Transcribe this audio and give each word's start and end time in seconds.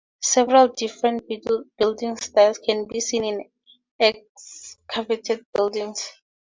Several 0.23 0.69
different 0.69 1.29
building 1.77 2.17
styles 2.17 2.57
can 2.57 2.87
be 2.87 2.99
seen 2.99 3.23
in 3.23 3.51
the 3.99 4.03
excavated 4.05 5.45
buildings. 5.53 6.09